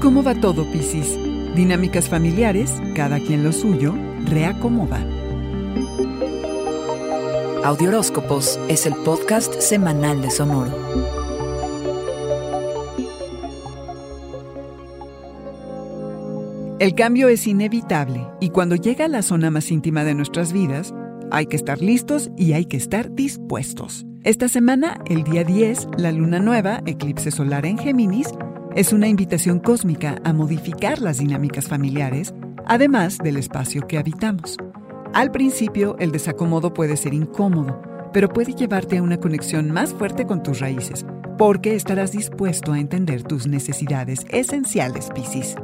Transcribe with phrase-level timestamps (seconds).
[0.00, 1.18] ¿Cómo va todo, Piscis?
[1.56, 3.94] Dinámicas familiares, cada quien lo suyo,
[4.26, 5.04] reacomoda.
[7.64, 10.70] Audioróscopos es el podcast semanal de Sonoro.
[16.78, 20.94] El cambio es inevitable y cuando llega a la zona más íntima de nuestras vidas,
[21.32, 24.06] hay que estar listos y hay que estar dispuestos.
[24.22, 28.28] Esta semana, el día 10, la luna nueva, eclipse solar en Géminis,
[28.76, 32.34] es una invitación cósmica a modificar las dinámicas familiares,
[32.66, 34.56] además del espacio que habitamos.
[35.14, 37.80] Al principio, el desacomodo puede ser incómodo,
[38.12, 41.06] pero puede llevarte a una conexión más fuerte con tus raíces,
[41.38, 45.56] porque estarás dispuesto a entender tus necesidades esenciales, Piscis.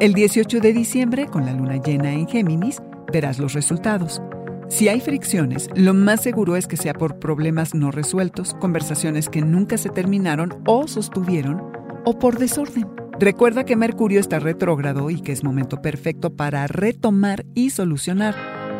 [0.00, 2.80] El 18 de diciembre, con la luna llena en Géminis,
[3.12, 4.22] verás los resultados.
[4.68, 9.40] Si hay fricciones, lo más seguro es que sea por problemas no resueltos, conversaciones que
[9.40, 11.62] nunca se terminaron o sostuvieron,
[12.08, 12.88] o por desorden.
[13.20, 18.34] Recuerda que Mercurio está retrógrado y que es momento perfecto para retomar y solucionar,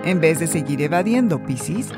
[0.05, 1.91] en vez de seguir evadiendo, Piscis.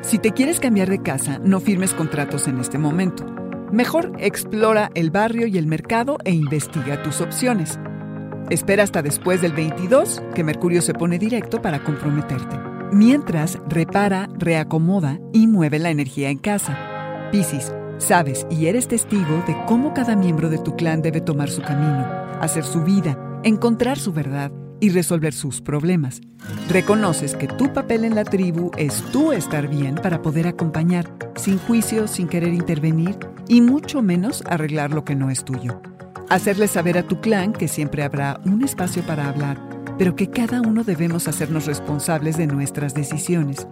[0.00, 3.26] Si te quieres cambiar de casa, no firmes contratos en este momento.
[3.70, 7.78] Mejor explora el barrio y el mercado e investiga tus opciones.
[8.48, 12.58] Espera hasta después del 22, que Mercurio se pone directo para comprometerte.
[12.92, 17.28] Mientras, repara, reacomoda y mueve la energía en casa.
[17.30, 21.62] Piscis, Sabes y eres testigo de cómo cada miembro de tu clan debe tomar su
[21.62, 22.06] camino,
[22.40, 24.50] hacer su vida, encontrar su verdad
[24.80, 26.20] y resolver sus problemas.
[26.68, 31.58] Reconoces que tu papel en la tribu es tú estar bien para poder acompañar, sin
[31.58, 33.16] juicio, sin querer intervenir
[33.46, 35.80] y mucho menos arreglar lo que no es tuyo.
[36.28, 39.58] Hacerle saber a tu clan que siempre habrá un espacio para hablar,
[39.98, 43.68] pero que cada uno debemos hacernos responsables de nuestras decisiones.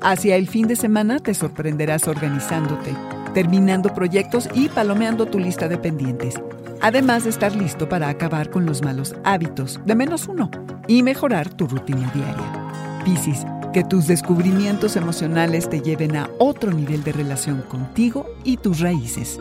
[0.00, 2.94] Hacia el fin de semana te sorprenderás organizándote
[3.34, 6.40] terminando proyectos y palomeando tu lista de pendientes.
[6.80, 10.50] Además de estar listo para acabar con los malos hábitos, de menos uno,
[10.86, 13.02] y mejorar tu rutina diaria.
[13.04, 18.80] Piscis, que tus descubrimientos emocionales te lleven a otro nivel de relación contigo y tus
[18.80, 19.38] raíces.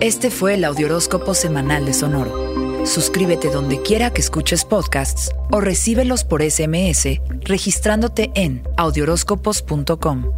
[0.00, 2.86] Este fue el Audioróscopo Semanal de Sonoro.
[2.86, 10.37] Suscríbete donde quiera que escuches podcasts o recíbelos por SMS registrándote en audioróscopos.com.